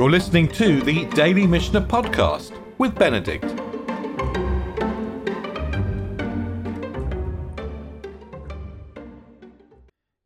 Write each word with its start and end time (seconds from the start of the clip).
You're 0.00 0.10
listening 0.10 0.48
to 0.52 0.80
the 0.80 1.04
Daily 1.10 1.46
Mishnah 1.46 1.82
Podcast 1.82 2.58
with 2.78 2.94
Benedict. 2.94 3.44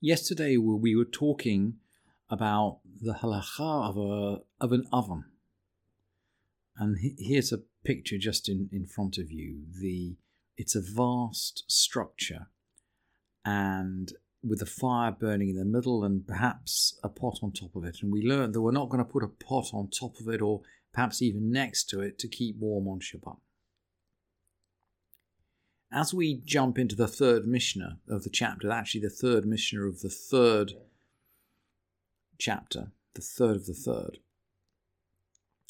Yesterday 0.00 0.56
we 0.58 0.94
were 0.94 1.04
talking 1.04 1.78
about 2.30 2.78
the 3.02 3.14
halacha 3.14 3.88
of, 3.88 3.96
a, 3.96 4.42
of 4.60 4.70
an 4.70 4.86
oven. 4.92 5.24
And 6.78 6.96
here's 7.18 7.52
a 7.52 7.62
picture 7.84 8.16
just 8.16 8.48
in, 8.48 8.68
in 8.70 8.86
front 8.86 9.18
of 9.18 9.32
you. 9.32 9.64
The 9.80 10.14
It's 10.56 10.76
a 10.76 10.82
vast 10.82 11.64
structure 11.66 12.46
and 13.44 14.12
with 14.46 14.60
a 14.60 14.66
fire 14.66 15.10
burning 15.10 15.48
in 15.48 15.56
the 15.56 15.64
middle 15.64 16.04
and 16.04 16.26
perhaps 16.26 16.98
a 17.02 17.08
pot 17.08 17.38
on 17.42 17.52
top 17.52 17.74
of 17.74 17.84
it. 17.84 17.98
And 18.02 18.12
we 18.12 18.22
learned 18.22 18.54
that 18.54 18.60
we're 18.60 18.72
not 18.72 18.90
going 18.90 19.04
to 19.04 19.10
put 19.10 19.24
a 19.24 19.28
pot 19.28 19.70
on 19.72 19.88
top 19.88 20.20
of 20.20 20.28
it 20.28 20.42
or 20.42 20.60
perhaps 20.92 21.22
even 21.22 21.50
next 21.50 21.84
to 21.90 22.00
it 22.00 22.18
to 22.18 22.28
keep 22.28 22.56
warm 22.58 22.86
on 22.86 23.00
Shabbat. 23.00 23.38
As 25.90 26.12
we 26.12 26.42
jump 26.44 26.78
into 26.78 26.96
the 26.96 27.08
third 27.08 27.46
Mishnah 27.46 27.98
of 28.08 28.24
the 28.24 28.30
chapter, 28.30 28.70
actually 28.70 29.00
the 29.00 29.10
third 29.10 29.46
Mishnah 29.46 29.82
of 29.82 30.00
the 30.00 30.10
third 30.10 30.72
chapter, 32.38 32.92
the 33.14 33.22
third 33.22 33.56
of 33.56 33.66
the 33.66 33.74
third, 33.74 34.18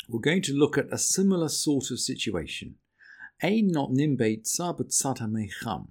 we're 0.08 0.20
going 0.20 0.42
to 0.42 0.52
look 0.52 0.76
at 0.76 0.92
a 0.92 0.98
similar 0.98 1.48
sort 1.48 1.90
of 1.90 2.00
situation. 2.00 2.76
Ein 3.42 3.68
not 3.68 3.90
nimbeit 3.90 4.46
sabat 4.46 4.88
sata 4.88 5.30
mecham 5.30 5.88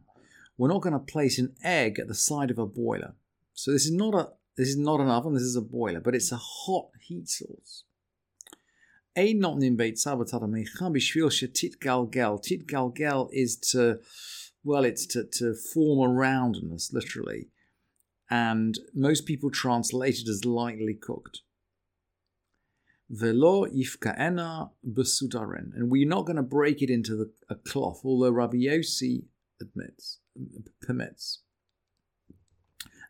we're 0.57 0.69
not 0.69 0.81
going 0.81 0.93
to 0.93 0.99
place 0.99 1.39
an 1.39 1.55
egg 1.63 1.99
at 1.99 2.07
the 2.07 2.15
side 2.15 2.51
of 2.51 2.59
a 2.59 2.65
boiler. 2.65 3.15
So 3.53 3.71
this 3.71 3.85
is 3.85 3.93
not 3.93 4.13
a 4.13 4.29
this 4.55 4.69
is 4.69 4.77
not 4.77 4.99
an 4.99 5.09
oven, 5.09 5.33
this 5.33 5.41
is 5.41 5.55
a 5.55 5.61
boiler, 5.61 5.99
but 5.99 6.13
it's 6.13 6.31
a 6.31 6.37
hot 6.37 6.89
heat 7.01 7.27
source. 7.27 7.83
Ein 9.15 9.41
notnim 9.41 9.77
beit 9.77 9.95
sabatata 9.95 10.47
mecham 10.47 10.93
bishvil 10.93 11.29
shetit 11.29 11.79
galgel. 11.79 12.41
Tit 12.41 12.67
galgel 12.67 13.29
is 13.31 13.55
to, 13.57 13.99
well, 14.63 14.85
it's 14.85 15.05
to, 15.07 15.23
to 15.23 15.55
form 15.55 16.07
a 16.07 16.13
roundness, 16.13 16.91
literally. 16.93 17.49
And 18.29 18.79
most 18.93 19.25
people 19.25 19.51
translate 19.51 20.19
it 20.19 20.27
as 20.27 20.45
lightly 20.45 20.95
cooked. 20.95 21.41
Velo 23.09 23.65
yifkaena 23.67 24.71
besudaren. 24.87 25.75
And 25.75 25.91
we're 25.91 26.07
not 26.07 26.25
going 26.25 26.37
to 26.37 26.43
break 26.43 26.81
it 26.81 26.89
into 26.89 27.15
the, 27.15 27.31
a 27.49 27.55
cloth, 27.55 28.01
although 28.03 28.31
Rabbi 28.31 28.57
Yossi 28.57 29.25
admits 29.63 30.19
permits. 30.81 31.41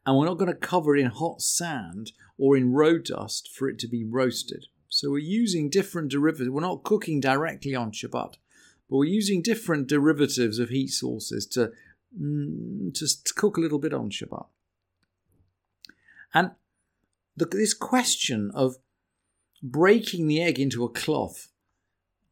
And 0.05 0.17
we're 0.17 0.25
not 0.25 0.37
going 0.37 0.51
to 0.51 0.57
cover 0.57 0.95
it 0.95 1.01
in 1.01 1.11
hot 1.11 1.41
sand 1.41 2.11
or 2.37 2.57
in 2.57 2.73
road 2.73 3.05
dust 3.05 3.49
for 3.53 3.69
it 3.69 3.79
to 3.79 3.87
be 3.87 4.03
roasted. 4.03 4.65
So 4.89 5.09
we're 5.09 5.19
using 5.19 5.69
different 5.69 6.11
derivatives. 6.11 6.49
We're 6.49 6.61
not 6.61 6.83
cooking 6.83 7.19
directly 7.19 7.73
on 7.73 7.91
Shabbat, 7.91 8.35
but 8.89 8.97
we're 8.97 9.05
using 9.05 9.41
different 9.41 9.87
derivatives 9.87 10.59
of 10.59 10.69
heat 10.69 10.89
sources 10.89 11.47
to, 11.47 11.71
mm, 12.19 12.93
to 12.93 13.33
cook 13.33 13.57
a 13.57 13.61
little 13.61 13.79
bit 13.79 13.93
on 13.93 14.09
Shabbat. 14.09 14.45
And 16.33 16.51
the, 17.35 17.45
this 17.45 17.73
question 17.73 18.51
of 18.53 18.75
breaking 19.61 20.27
the 20.27 20.41
egg 20.41 20.59
into 20.59 20.83
a 20.83 20.89
cloth 20.89 21.49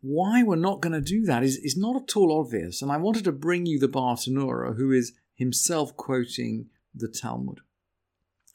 why 0.01 0.43
we're 0.43 0.55
not 0.55 0.81
going 0.81 0.93
to 0.93 1.01
do 1.01 1.23
that 1.25 1.43
is, 1.43 1.57
is 1.57 1.77
not 1.77 1.95
at 1.95 2.15
all 2.15 2.39
obvious. 2.39 2.81
And 2.81 2.91
I 2.91 2.97
wanted 2.97 3.23
to 3.25 3.31
bring 3.31 3.65
you 3.65 3.79
the 3.79 3.87
Bartenura, 3.87 4.75
who 4.75 4.91
is 4.91 5.13
himself 5.35 5.95
quoting 5.95 6.67
the 6.93 7.07
Talmud. 7.07 7.59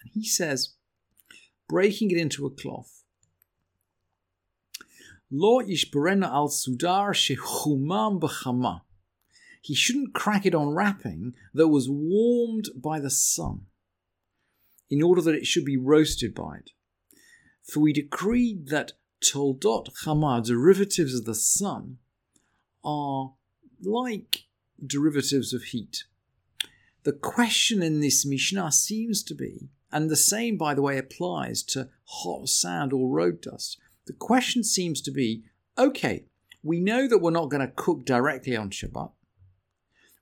And 0.02 0.10
he 0.12 0.24
says, 0.24 0.74
breaking 1.68 2.10
it 2.10 2.18
into 2.18 2.46
a 2.46 2.50
cloth. 2.50 3.04
Lo 5.30 5.60
yishberena 5.60 6.26
al 6.26 6.48
sudar 6.48 7.10
shechumam 7.10 8.20
b'chama. 8.20 8.82
He 9.60 9.74
shouldn't 9.74 10.14
crack 10.14 10.46
it 10.46 10.54
on 10.54 10.68
wrapping 10.68 11.34
that 11.52 11.68
was 11.68 11.88
warmed 11.90 12.68
by 12.76 13.00
the 13.00 13.10
sun, 13.10 13.62
in 14.88 15.02
order 15.02 15.20
that 15.22 15.34
it 15.34 15.46
should 15.46 15.64
be 15.64 15.76
roasted 15.76 16.34
by 16.34 16.58
it. 16.58 16.70
For 17.64 17.80
we 17.80 17.92
decreed 17.92 18.68
that 18.68 18.92
Toldot 19.22 19.88
Chama, 20.04 20.44
derivatives 20.44 21.14
of 21.14 21.24
the 21.24 21.34
sun, 21.34 21.98
are 22.84 23.34
like 23.82 24.44
derivatives 24.84 25.52
of 25.52 25.64
heat. 25.64 26.04
The 27.04 27.12
question 27.12 27.82
in 27.82 28.00
this 28.00 28.26
Mishnah 28.26 28.72
seems 28.72 29.22
to 29.24 29.34
be, 29.34 29.68
and 29.92 30.10
the 30.10 30.16
same, 30.16 30.56
by 30.56 30.74
the 30.74 30.82
way, 30.82 30.98
applies 30.98 31.62
to 31.64 31.88
hot 32.04 32.48
sand 32.48 32.92
or 32.92 33.08
road 33.08 33.40
dust. 33.40 33.78
The 34.06 34.12
question 34.12 34.64
seems 34.64 35.00
to 35.02 35.10
be 35.10 35.44
okay, 35.78 36.26
we 36.62 36.80
know 36.80 37.06
that 37.06 37.18
we're 37.18 37.30
not 37.30 37.50
going 37.50 37.66
to 37.66 37.72
cook 37.74 38.04
directly 38.04 38.56
on 38.56 38.70
Shabbat. 38.70 39.12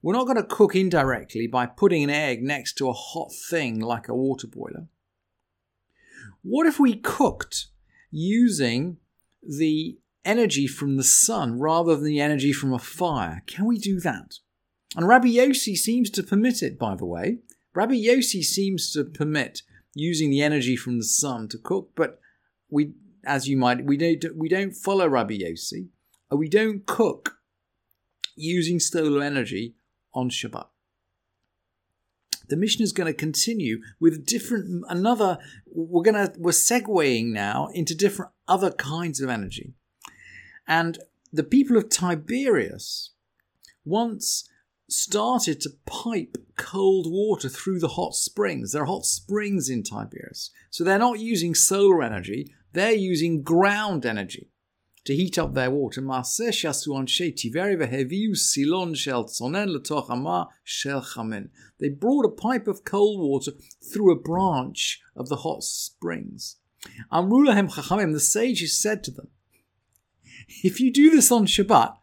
We're 0.02 0.12
not 0.12 0.26
going 0.26 0.36
to 0.36 0.44
cook 0.44 0.76
indirectly 0.76 1.46
by 1.46 1.64
putting 1.64 2.04
an 2.04 2.10
egg 2.10 2.42
next 2.42 2.74
to 2.74 2.90
a 2.90 2.92
hot 2.92 3.32
thing 3.32 3.80
like 3.80 4.08
a 4.08 4.14
water 4.14 4.46
boiler. 4.46 4.88
What 6.42 6.66
if 6.66 6.78
we 6.78 6.96
cooked 6.96 7.68
using 8.14 8.96
the 9.42 9.98
energy 10.24 10.68
from 10.68 10.96
the 10.96 11.02
sun 11.02 11.58
rather 11.58 11.96
than 11.96 12.04
the 12.04 12.20
energy 12.20 12.52
from 12.52 12.72
a 12.72 12.78
fire. 12.78 13.42
Can 13.48 13.66
we 13.66 13.76
do 13.76 13.98
that? 14.00 14.36
And 14.96 15.08
Rabbi 15.08 15.26
Yossi 15.26 15.74
seems 15.74 16.10
to 16.10 16.22
permit 16.22 16.62
it, 16.62 16.78
by 16.78 16.94
the 16.94 17.04
way. 17.04 17.38
Rabbi 17.74 17.94
Yossi 17.94 18.44
seems 18.44 18.92
to 18.92 19.04
permit 19.04 19.62
using 19.94 20.30
the 20.30 20.42
energy 20.42 20.76
from 20.76 20.98
the 20.98 21.04
sun 21.04 21.48
to 21.48 21.58
cook, 21.58 21.90
but 21.96 22.20
we, 22.70 22.92
as 23.26 23.48
you 23.48 23.56
might, 23.56 23.84
we 23.84 23.96
don't 23.96 24.36
we 24.36 24.48
don't 24.48 24.72
follow 24.72 25.08
Rabbi 25.08 25.38
Yossi. 25.38 25.88
We 26.30 26.48
don't 26.48 26.86
cook 26.86 27.38
using 28.36 28.78
solar 28.78 29.22
energy 29.22 29.74
on 30.14 30.30
Shabbat 30.30 30.66
the 32.48 32.56
mission 32.56 32.82
is 32.82 32.92
going 32.92 33.12
to 33.12 33.18
continue 33.18 33.80
with 34.00 34.26
different 34.26 34.84
another 34.88 35.38
we're 35.66 36.02
going 36.02 36.14
to 36.14 36.32
we're 36.38 36.52
segueing 36.52 37.32
now 37.32 37.68
into 37.74 37.94
different 37.94 38.30
other 38.48 38.70
kinds 38.70 39.20
of 39.20 39.30
energy. 39.30 39.74
And 40.66 40.98
the 41.32 41.44
people 41.44 41.76
of 41.76 41.88
tiberias 41.88 43.10
once 43.84 44.48
started 44.88 45.60
to 45.60 45.70
pipe 45.86 46.36
cold 46.56 47.06
water 47.10 47.48
through 47.48 47.80
the 47.80 47.88
hot 47.88 48.14
springs. 48.14 48.72
There 48.72 48.82
are 48.82 48.86
hot 48.86 49.06
springs 49.06 49.68
in 49.68 49.82
tiberias. 49.82 50.50
So 50.70 50.84
they're 50.84 50.98
not 50.98 51.20
using 51.20 51.54
solar 51.54 52.02
energy 52.02 52.54
they're 52.74 52.92
using 52.92 53.42
ground 53.42 54.04
energy 54.04 54.50
to 55.04 55.14
heat 55.14 55.38
up 55.38 55.54
their 55.54 55.70
water. 55.70 56.00
They 61.78 61.88
brought 61.88 62.24
a 62.24 62.28
pipe 62.28 62.68
of 62.68 62.84
cold 62.84 63.20
water 63.20 63.52
through 63.92 64.12
a 64.12 64.20
branch 64.20 65.00
of 65.14 65.28
the 65.28 65.36
hot 65.36 65.62
springs. 65.62 66.56
the 68.12 68.20
sages 68.20 68.78
said 68.78 69.04
to 69.04 69.10
them, 69.10 69.28
if 70.62 70.80
you 70.80 70.92
do 70.92 71.10
this 71.10 71.32
on 71.32 71.46
Shabbat, 71.46 71.96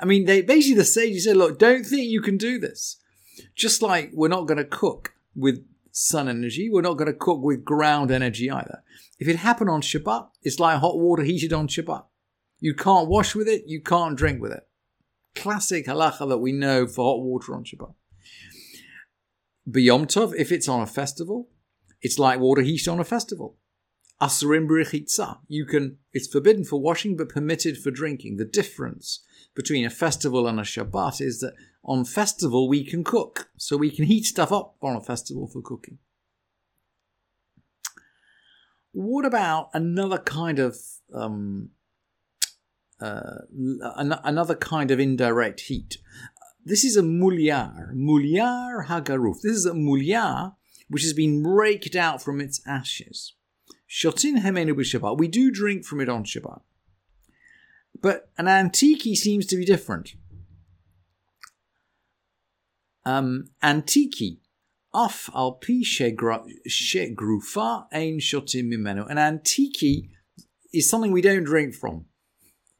I 0.00 0.04
mean, 0.04 0.24
they 0.26 0.42
basically 0.42 0.76
the 0.76 0.84
sages 0.84 1.24
said, 1.24 1.36
look, 1.36 1.58
don't 1.58 1.84
think 1.84 2.08
you 2.08 2.20
can 2.20 2.36
do 2.36 2.58
this. 2.58 2.98
Just 3.54 3.82
like 3.82 4.10
we're 4.12 4.28
not 4.28 4.46
going 4.46 4.58
to 4.58 4.64
cook 4.64 5.14
with 5.34 5.64
sun 5.92 6.28
energy. 6.28 6.68
We're 6.70 6.80
not 6.80 6.96
going 6.96 7.12
to 7.12 7.18
cook 7.18 7.40
with 7.42 7.64
ground 7.64 8.10
energy 8.10 8.50
either. 8.50 8.82
If 9.18 9.28
it 9.28 9.36
happened 9.36 9.70
on 9.70 9.82
Shabbat, 9.82 10.28
it's 10.42 10.58
like 10.58 10.80
hot 10.80 10.98
water 10.98 11.22
heated 11.22 11.52
on 11.52 11.68
Shabbat. 11.68 12.04
You 12.58 12.74
can't 12.74 13.08
wash 13.08 13.34
with 13.34 13.46
it, 13.46 13.64
you 13.66 13.80
can't 13.80 14.16
drink 14.16 14.40
with 14.40 14.52
it. 14.52 14.66
Classic 15.34 15.86
halacha 15.86 16.28
that 16.28 16.38
we 16.38 16.52
know 16.52 16.86
for 16.86 17.04
hot 17.04 17.22
water 17.22 17.54
on 17.54 17.64
Shabbat. 17.64 17.94
B'Yom 19.70 20.06
Tov, 20.06 20.34
if 20.36 20.50
it's 20.50 20.68
on 20.68 20.80
a 20.80 20.86
festival, 20.86 21.48
it's 22.00 22.18
like 22.18 22.40
water 22.40 22.62
heated 22.62 22.88
on 22.88 22.98
a 22.98 23.04
festival. 23.04 23.56
Asurim 24.22 24.68
b'rechitza. 24.68 25.38
You 25.48 25.66
can, 25.66 25.98
it's 26.12 26.28
forbidden 26.28 26.64
for 26.64 26.80
washing 26.80 27.16
but 27.16 27.28
permitted 27.28 27.76
for 27.76 27.90
drinking. 27.90 28.36
The 28.36 28.44
difference 28.44 29.20
between 29.56 29.84
a 29.84 29.90
festival 29.90 30.46
and 30.46 30.60
a 30.60 30.62
Shabbat 30.62 31.20
is 31.20 31.40
that 31.40 31.54
on 31.84 32.04
festival 32.04 32.68
we 32.68 32.84
can 32.84 33.02
cook. 33.02 33.48
So 33.56 33.76
we 33.76 33.90
can 33.90 34.04
heat 34.04 34.24
stuff 34.24 34.52
up 34.52 34.76
on 34.80 34.94
a 34.94 35.00
festival 35.00 35.48
for 35.48 35.60
cooking. 35.60 35.98
What 38.92 39.24
about 39.24 39.70
another 39.74 40.18
kind 40.18 40.58
of 40.60 40.76
um, 41.12 41.70
uh, 43.00 43.38
an- 43.96 44.20
another 44.22 44.54
kind 44.54 44.92
of 44.92 45.00
indirect 45.00 45.60
heat? 45.62 45.96
This 46.64 46.84
is 46.84 46.96
a 46.96 47.02
mulyar, 47.02 47.92
mulyar 47.92 48.86
hagaruf. 48.86 49.40
This 49.42 49.56
is 49.56 49.66
a 49.66 49.72
mulyar 49.72 50.54
which 50.88 51.02
has 51.02 51.12
been 51.12 51.42
raked 51.42 51.96
out 51.96 52.22
from 52.22 52.40
its 52.40 52.60
ashes. 52.66 53.34
Shotin 53.92 54.38
hemenu 54.38 54.74
b'Shabbat. 54.74 55.18
We 55.18 55.28
do 55.28 55.50
drink 55.50 55.84
from 55.84 56.00
it 56.00 56.08
on 56.08 56.24
Shabbat. 56.24 56.62
But 58.00 58.30
an 58.38 58.46
antiki 58.46 59.14
seems 59.14 59.44
to 59.46 59.56
be 59.56 59.66
different. 59.66 60.14
Um, 63.04 63.50
antiki, 63.62 64.38
af 64.94 65.28
al 65.34 65.52
pi 65.52 65.82
shegrufa 65.84 67.84
ein 67.92 68.18
shotim 68.18 68.72
mimenu. 68.72 69.06
An 69.10 69.18
antiki 69.18 70.08
is 70.72 70.88
something 70.88 71.12
we 71.12 71.20
don't 71.20 71.44
drink 71.44 71.74
from. 71.74 72.06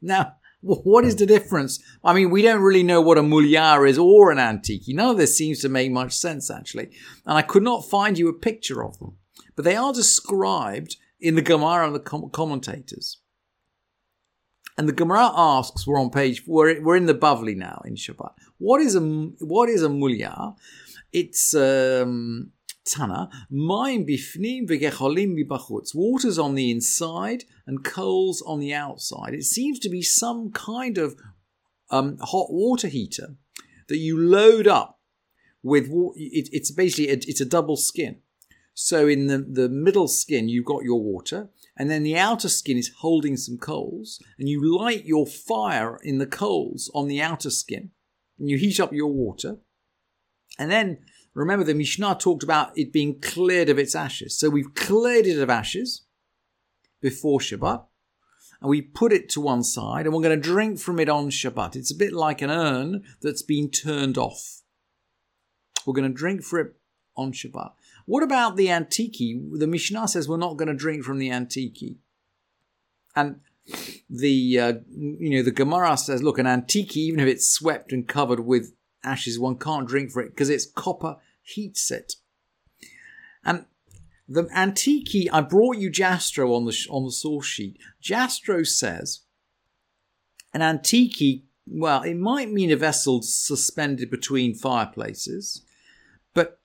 Now, 0.01 0.37
what 0.61 1.05
is 1.05 1.17
the 1.17 1.27
difference? 1.27 1.79
I 2.03 2.13
mean, 2.13 2.31
we 2.31 2.41
don't 2.41 2.63
really 2.63 2.81
know 2.81 3.01
what 3.01 3.19
a 3.19 3.21
mulyar 3.21 3.87
is 3.87 3.99
or 3.99 4.31
an 4.31 4.39
antiki. 4.39 4.95
None 4.95 5.11
of 5.11 5.17
this 5.17 5.37
seems 5.37 5.61
to 5.61 5.69
make 5.69 5.91
much 5.91 6.13
sense, 6.13 6.49
actually. 6.49 6.89
And 7.23 7.37
I 7.37 7.43
could 7.43 7.61
not 7.61 7.87
find 7.87 8.17
you 8.17 8.29
a 8.29 8.33
picture 8.33 8.83
of 8.83 8.97
them. 8.97 9.17
But 9.55 9.65
they 9.65 9.75
are 9.75 9.93
described 9.93 10.97
in 11.23 11.35
the 11.35 11.41
Gemara 11.41 11.87
and 11.87 11.95
the 11.95 11.99
com- 12.11 12.29
commentators. 12.29 13.17
And 14.77 14.89
the 14.89 14.93
Gemara 14.93 15.31
asks, 15.33 15.87
we're 15.87 15.99
on 15.99 16.09
page, 16.09 16.43
we're, 16.45 16.81
we're 16.81 16.97
in 16.97 17.05
the 17.05 17.15
Bavli 17.15 17.55
now 17.55 17.81
in 17.85 17.95
Shabbat. 17.95 18.33
What 18.57 18.81
is 18.81 18.95
a, 18.95 18.99
what 18.99 19.69
is 19.69 19.83
a 19.83 19.87
mulyar? 19.87 20.55
It's, 21.11 21.55
um, 21.55 22.51
Tana, 22.85 23.29
mayim 23.49 24.05
bifnim 24.09 24.67
v'gecholim 24.67 25.37
bibachutz. 25.37 25.95
Water's 25.95 26.37
on 26.37 26.55
the 26.55 26.69
inside 26.69 27.45
and 27.65 27.85
coals 27.85 28.41
on 28.41 28.59
the 28.59 28.73
outside. 28.73 29.33
It 29.33 29.45
seems 29.45 29.79
to 29.79 29.89
be 29.89 30.01
some 30.01 30.51
kind 30.51 30.97
of 30.97 31.15
um, 31.89 32.17
hot 32.19 32.51
water 32.51 32.89
heater 32.89 33.35
that 33.87 33.97
you 33.97 34.19
load 34.19 34.67
up 34.67 34.99
with. 35.61 35.85
It, 36.15 36.49
it's 36.51 36.71
basically 36.71 37.09
a, 37.09 37.13
it's 37.13 37.39
a 37.39 37.45
double 37.45 37.77
skin. 37.77 38.17
So 38.73 39.07
in 39.07 39.27
the, 39.27 39.37
the 39.37 39.69
middle 39.69 40.07
skin, 40.07 40.49
you've 40.49 40.65
got 40.65 40.83
your 40.83 41.01
water, 41.01 41.49
and 41.77 41.89
then 41.89 42.03
the 42.03 42.17
outer 42.17 42.49
skin 42.49 42.77
is 42.77 42.91
holding 42.99 43.37
some 43.37 43.57
coals, 43.57 44.19
and 44.39 44.49
you 44.49 44.77
light 44.77 45.05
your 45.05 45.27
fire 45.27 45.99
in 46.03 46.17
the 46.17 46.25
coals 46.25 46.89
on 46.93 47.07
the 47.07 47.21
outer 47.21 47.49
skin, 47.49 47.91
and 48.39 48.49
you 48.49 48.57
heat 48.57 48.79
up 48.79 48.91
your 48.93 49.11
water, 49.11 49.57
and 50.57 50.71
then 50.71 50.99
Remember, 51.33 51.65
the 51.65 51.73
Mishnah 51.73 52.15
talked 52.15 52.43
about 52.43 52.77
it 52.77 52.93
being 52.93 53.19
cleared 53.19 53.69
of 53.69 53.79
its 53.79 53.95
ashes. 53.95 54.37
So 54.37 54.49
we've 54.49 54.73
cleared 54.75 55.25
it 55.25 55.39
of 55.39 55.49
ashes 55.49 56.03
before 57.01 57.39
Shabbat, 57.39 57.83
and 58.61 58.69
we 58.69 58.81
put 58.81 59.11
it 59.11 59.29
to 59.29 59.41
one 59.41 59.63
side, 59.63 60.05
and 60.05 60.13
we're 60.13 60.21
going 60.21 60.39
to 60.39 60.49
drink 60.49 60.79
from 60.79 60.99
it 60.99 61.09
on 61.09 61.29
Shabbat. 61.29 61.75
It's 61.75 61.91
a 61.91 61.97
bit 61.97 62.13
like 62.13 62.41
an 62.41 62.51
urn 62.51 63.03
that's 63.21 63.41
been 63.41 63.71
turned 63.71 64.17
off. 64.17 64.61
We're 65.85 65.95
going 65.95 66.09
to 66.09 66.17
drink 66.17 66.43
from 66.43 66.59
it 66.59 66.73
on 67.17 67.33
Shabbat. 67.33 67.71
What 68.05 68.23
about 68.23 68.55
the 68.55 68.67
antiki? 68.67 69.39
The 69.57 69.67
Mishnah 69.67 70.07
says 70.07 70.27
we're 70.27 70.37
not 70.37 70.57
going 70.57 70.67
to 70.67 70.73
drink 70.73 71.03
from 71.03 71.19
the 71.19 71.29
antiki. 71.29 71.97
And 73.15 73.41
the 74.09 74.59
uh, 74.59 74.73
you 74.97 75.37
know 75.37 75.43
the 75.43 75.51
Gemara 75.51 75.97
says, 75.97 76.21
look, 76.21 76.37
an 76.37 76.45
antiki, 76.45 76.97
even 76.97 77.19
if 77.19 77.27
it's 77.27 77.49
swept 77.49 77.93
and 77.93 78.07
covered 78.07 78.41
with 78.41 78.73
ashes, 79.03 79.39
one 79.39 79.57
can't 79.57 79.87
drink 79.87 80.11
for 80.11 80.21
it 80.21 80.29
because 80.29 80.49
it's 80.49 80.65
copper 80.65 81.17
heats 81.41 81.91
it. 81.91 82.15
And 83.43 83.65
the 84.27 84.43
Antiki, 84.43 85.27
I 85.31 85.41
brought 85.41 85.77
you 85.77 85.91
Jastrow 85.91 86.55
on 86.55 86.65
the 86.65 86.87
on 86.89 87.03
the 87.03 87.11
source 87.11 87.45
sheet. 87.45 87.77
Jastrow 88.01 88.65
says 88.65 89.21
an 90.53 90.61
Antiki, 90.61 91.43
well, 91.67 92.03
it 92.03 92.15
might 92.15 92.51
mean 92.51 92.71
a 92.71 92.75
vessel 92.75 93.21
suspended 93.21 94.09
between 94.09 94.55
fireplaces, 94.55 95.63
but 96.33 96.59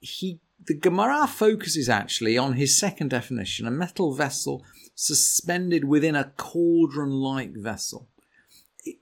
he 0.00 0.40
the 0.64 0.74
Gemara 0.74 1.26
focuses 1.26 1.88
actually 1.88 2.36
on 2.36 2.54
his 2.54 2.78
second 2.78 3.08
definition, 3.10 3.66
a 3.66 3.70
metal 3.70 4.14
vessel 4.14 4.64
suspended 4.94 5.84
within 5.84 6.16
a 6.16 6.32
cauldron-like 6.36 7.54
vessel. 7.54 8.08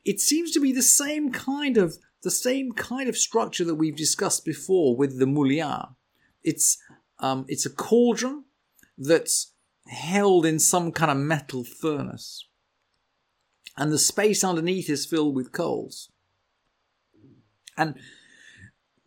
It 0.04 0.20
seems 0.20 0.50
to 0.52 0.60
be 0.60 0.72
the 0.72 0.82
same 0.82 1.32
kind 1.32 1.76
of 1.76 1.96
the 2.22 2.30
same 2.30 2.72
kind 2.72 3.08
of 3.08 3.16
structure 3.16 3.64
that 3.64 3.76
we've 3.76 3.96
discussed 3.96 4.44
before 4.44 4.96
with 4.96 5.18
the 5.18 5.26
mulyar. 5.26 5.94
It's 6.42 6.78
um, 7.20 7.44
it's 7.48 7.66
a 7.66 7.70
cauldron 7.70 8.44
that's 8.98 9.52
held 9.86 10.44
in 10.44 10.58
some 10.58 10.90
kind 10.92 11.10
of 11.10 11.16
metal 11.16 11.62
furnace, 11.62 12.46
and 13.76 13.92
the 13.92 13.98
space 13.98 14.42
underneath 14.42 14.90
is 14.90 15.06
filled 15.06 15.36
with 15.36 15.52
coals. 15.52 16.10
And 17.76 17.94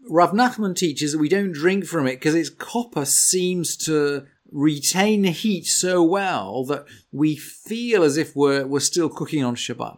Rav 0.07 0.31
Nachman 0.31 0.75
teaches 0.75 1.11
that 1.11 1.19
we 1.19 1.29
don't 1.29 1.51
drink 1.51 1.85
from 1.85 2.07
it 2.07 2.15
because 2.15 2.35
its 2.35 2.49
copper 2.49 3.05
seems 3.05 3.75
to 3.77 4.25
retain 4.51 5.23
heat 5.25 5.65
so 5.65 6.03
well 6.03 6.65
that 6.65 6.85
we 7.11 7.35
feel 7.35 8.03
as 8.03 8.17
if 8.17 8.35
we're, 8.35 8.65
we're 8.65 8.79
still 8.79 9.09
cooking 9.09 9.43
on 9.43 9.55
Shabbat. 9.55 9.97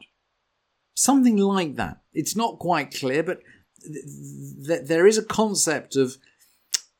Something 0.94 1.38
like 1.38 1.76
that. 1.76 2.02
It's 2.14 2.36
not 2.36 2.60
quite 2.60 2.94
clear, 2.94 3.24
but 3.24 3.40
th- 3.82 4.06
th- 4.68 4.88
there 4.88 5.08
is 5.08 5.18
a 5.18 5.24
concept 5.24 5.96
of, 5.96 6.18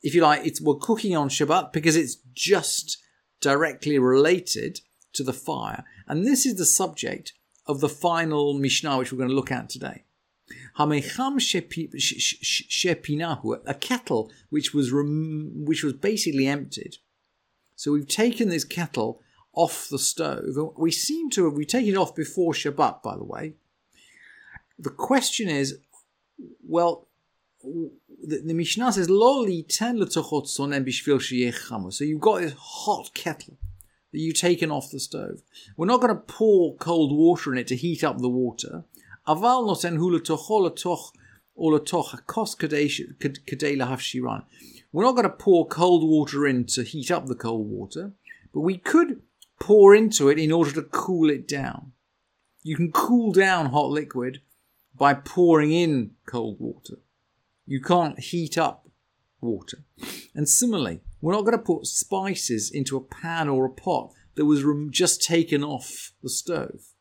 if 0.02 0.14
you 0.14 0.22
like, 0.22 0.46
it's 0.46 0.60
we're 0.60 0.76
cooking 0.76 1.14
on 1.14 1.28
Shabbat 1.28 1.72
because 1.72 1.96
it's 1.96 2.16
just 2.32 2.98
directly 3.40 3.98
related 3.98 4.80
to 5.12 5.22
the 5.22 5.32
fire. 5.32 5.84
And 6.06 6.26
this 6.26 6.46
is 6.46 6.56
the 6.56 6.64
subject 6.64 7.34
of 7.66 7.80
the 7.80 7.88
final 7.88 8.54
Mishnah, 8.54 8.98
which 8.98 9.12
we're 9.12 9.18
going 9.18 9.28
to 9.28 9.36
look 9.36 9.52
at 9.52 9.68
today. 9.68 10.04
Hamecham 10.78 11.38
shepinahu, 12.68 13.60
a 13.66 13.74
kettle 13.74 14.30
which 14.50 14.72
was 14.72 14.92
rem- 14.92 15.64
which 15.64 15.82
was 15.82 15.92
basically 15.94 16.46
emptied. 16.46 16.96
So 17.76 17.92
we've 17.92 18.08
taken 18.08 18.48
this 18.48 18.64
kettle 18.64 19.20
off 19.54 19.88
the 19.88 19.98
stove. 19.98 20.56
We 20.76 20.90
seem 20.90 21.30
to 21.30 21.44
have 21.44 21.54
we 21.54 21.66
taken 21.66 21.94
it 21.94 21.96
off 21.96 22.14
before 22.14 22.52
Shabbat, 22.52 23.02
by 23.02 23.16
the 23.16 23.24
way 23.24 23.54
the 24.82 24.90
question 24.90 25.48
is, 25.48 25.78
well, 26.66 27.06
the, 27.62 28.42
the 28.44 28.54
Mishnah 28.54 28.92
says, 28.92 29.08
Lo 29.08 29.44
ten 29.44 29.98
bishvil 29.98 31.92
So 31.92 32.04
you've 32.04 32.20
got 32.20 32.40
this 32.40 32.54
hot 32.58 33.10
kettle 33.14 33.56
that 34.12 34.18
you've 34.18 34.38
taken 34.38 34.70
off 34.70 34.90
the 34.90 35.00
stove. 35.00 35.42
We're 35.76 35.86
not 35.86 36.00
going 36.00 36.14
to 36.14 36.20
pour 36.20 36.76
cold 36.76 37.16
water 37.16 37.52
in 37.52 37.58
it 37.58 37.68
to 37.68 37.76
heat 37.76 38.02
up 38.02 38.18
the 38.18 38.28
water. 38.28 38.84
We're 44.92 45.04
not 45.04 45.12
going 45.12 45.24
to 45.24 45.30
pour 45.30 45.66
cold 45.66 46.08
water 46.08 46.46
in 46.46 46.64
to 46.66 46.82
heat 46.82 47.10
up 47.10 47.26
the 47.26 47.34
cold 47.34 47.68
water, 47.70 48.12
but 48.52 48.60
we 48.60 48.78
could 48.78 49.22
pour 49.60 49.94
into 49.94 50.28
it 50.28 50.38
in 50.38 50.50
order 50.50 50.72
to 50.72 50.82
cool 50.82 51.30
it 51.30 51.46
down. 51.46 51.92
You 52.62 52.76
can 52.76 52.90
cool 52.90 53.32
down 53.32 53.66
hot 53.66 53.90
liquid 53.90 54.40
by 54.94 55.14
pouring 55.14 55.72
in 55.72 56.12
cold 56.26 56.56
water. 56.58 56.98
You 57.66 57.80
can't 57.80 58.18
heat 58.18 58.58
up 58.58 58.88
water. 59.40 59.84
And 60.34 60.48
similarly, 60.48 61.00
we're 61.20 61.32
not 61.32 61.44
going 61.44 61.56
to 61.56 61.64
put 61.64 61.86
spices 61.86 62.70
into 62.70 62.96
a 62.96 63.00
pan 63.00 63.48
or 63.48 63.64
a 63.64 63.70
pot 63.70 64.12
that 64.34 64.46
was 64.46 64.64
just 64.90 65.22
taken 65.22 65.62
off 65.62 66.12
the 66.22 66.28
stove. 66.28 66.91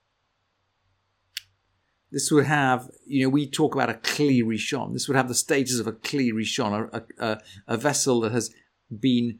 This 2.11 2.29
would 2.31 2.45
have, 2.45 2.89
you 3.05 3.23
know, 3.23 3.29
we 3.29 3.47
talk 3.47 3.73
about 3.73 3.89
a 3.89 3.93
kli 3.93 4.43
rishon. 4.43 4.93
This 4.93 5.07
would 5.07 5.15
have 5.15 5.29
the 5.29 5.35
status 5.35 5.79
of 5.79 5.87
a 5.87 5.93
kli 5.93 6.31
rishon, 6.31 6.89
a, 6.91 7.03
a, 7.25 7.41
a 7.67 7.77
vessel 7.77 8.19
that 8.21 8.33
has 8.33 8.53
been, 8.99 9.39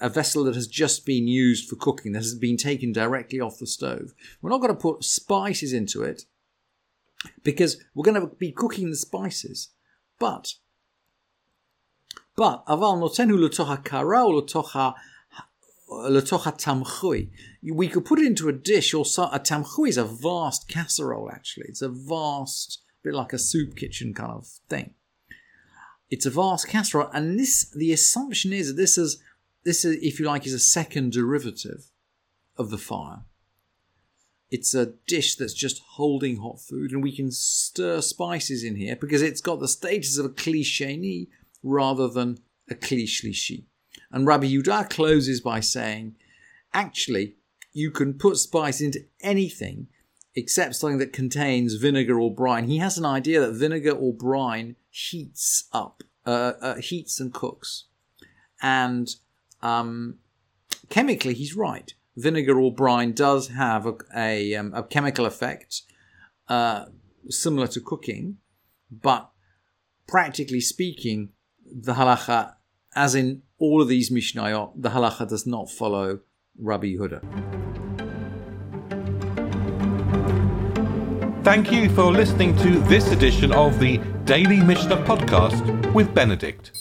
a 0.00 0.10
vessel 0.10 0.44
that 0.44 0.54
has 0.54 0.66
just 0.66 1.06
been 1.06 1.26
used 1.26 1.68
for 1.68 1.76
cooking, 1.76 2.12
that 2.12 2.18
has 2.18 2.34
been 2.34 2.58
taken 2.58 2.92
directly 2.92 3.40
off 3.40 3.58
the 3.58 3.66
stove. 3.66 4.12
We're 4.42 4.50
not 4.50 4.60
going 4.60 4.74
to 4.74 4.80
put 4.80 5.04
spices 5.04 5.72
into 5.72 6.02
it 6.02 6.24
because 7.42 7.82
we're 7.94 8.04
going 8.04 8.20
to 8.20 8.34
be 8.36 8.52
cooking 8.52 8.90
the 8.90 8.96
spices. 8.96 9.70
But, 10.18 10.54
but, 12.36 12.66
aval 12.66 12.98
notenu 13.00 13.38
l'tocha 13.38 13.82
kara 13.82 14.24
or 14.24 14.42
l'tocha 16.10 16.52
tamchui. 16.52 17.30
We 17.62 17.88
could 17.88 18.04
put 18.04 18.18
it 18.18 18.26
into 18.26 18.48
a 18.48 18.52
dish 18.52 18.94
or 18.94 19.02
a 19.02 19.40
tamchui 19.40 19.88
is 19.88 19.96
a 19.96 20.04
vast 20.04 20.68
casserole 20.68 21.30
actually. 21.30 21.66
It's 21.68 21.82
a 21.82 21.88
vast, 21.88 22.82
bit 23.02 23.14
like 23.14 23.32
a 23.32 23.38
soup 23.38 23.76
kitchen 23.76 24.14
kind 24.14 24.32
of 24.32 24.46
thing. 24.68 24.94
It's 26.10 26.26
a 26.26 26.30
vast 26.30 26.68
casserole, 26.68 27.10
and 27.12 27.38
this 27.38 27.68
the 27.70 27.92
assumption 27.92 28.52
is 28.52 28.68
that 28.68 28.76
this 28.80 28.96
is 28.96 29.22
this 29.64 29.84
is, 29.84 30.02
if 30.02 30.18
you 30.18 30.26
like, 30.26 30.46
is 30.46 30.54
a 30.54 30.58
second 30.58 31.12
derivative 31.12 31.90
of 32.56 32.70
the 32.70 32.78
fire. 32.78 33.24
It's 34.50 34.74
a 34.74 34.94
dish 35.06 35.34
that's 35.34 35.52
just 35.52 35.82
holding 35.96 36.38
hot 36.38 36.60
food, 36.60 36.92
and 36.92 37.02
we 37.02 37.14
can 37.14 37.30
stir 37.30 38.00
spices 38.00 38.64
in 38.64 38.76
here 38.76 38.96
because 38.96 39.20
it's 39.20 39.42
got 39.42 39.60
the 39.60 39.68
status 39.68 40.16
of 40.16 40.24
a 40.24 40.30
kli 40.30 40.62
sheni 40.62 41.28
rather 41.62 42.08
than 42.08 42.38
a 42.70 42.74
klishlishi. 42.74 43.64
And 44.10 44.26
Rabbi 44.26 44.46
Yudah 44.46 44.88
closes 44.88 45.40
by 45.40 45.60
saying, 45.60 46.16
actually, 46.72 47.36
you 47.72 47.90
can 47.90 48.14
put 48.14 48.38
spice 48.38 48.80
into 48.80 49.04
anything 49.20 49.88
except 50.34 50.76
something 50.76 50.98
that 50.98 51.12
contains 51.12 51.74
vinegar 51.74 52.18
or 52.18 52.34
brine. 52.34 52.68
He 52.68 52.78
has 52.78 52.96
an 52.96 53.04
idea 53.04 53.40
that 53.40 53.52
vinegar 53.52 53.92
or 53.92 54.12
brine 54.12 54.76
heats 54.90 55.68
up, 55.72 56.02
uh, 56.26 56.52
uh, 56.60 56.76
heats 56.76 57.20
and 57.20 57.32
cooks. 57.32 57.84
And 58.62 59.08
um, 59.62 60.18
chemically, 60.88 61.34
he's 61.34 61.56
right 61.56 61.92
vinegar 62.18 62.58
or 62.58 62.74
brine 62.74 63.12
does 63.12 63.48
have 63.48 63.86
a, 63.86 63.94
a, 64.14 64.54
um, 64.56 64.72
a 64.74 64.82
chemical 64.82 65.24
effect 65.24 65.82
uh, 66.48 66.86
similar 67.30 67.68
to 67.68 67.80
cooking, 67.80 68.38
but 68.90 69.30
practically 70.08 70.60
speaking, 70.60 71.30
the 71.64 71.94
halacha, 71.94 72.54
as 72.98 73.14
in 73.14 73.42
all 73.58 73.80
of 73.80 73.86
these 73.86 74.10
Mishnayot, 74.10 74.72
the 74.74 74.90
halacha 74.90 75.28
does 75.28 75.46
not 75.46 75.70
follow 75.70 76.18
Rabbi 76.58 76.88
Yehuda. 76.88 77.20
Thank 81.44 81.70
you 81.70 81.88
for 81.90 82.10
listening 82.10 82.56
to 82.56 82.80
this 82.80 83.12
edition 83.12 83.52
of 83.52 83.78
the 83.78 83.98
Daily 84.24 84.60
Mishnah 84.60 84.96
Podcast 85.04 85.94
with 85.94 86.12
Benedict. 86.12 86.72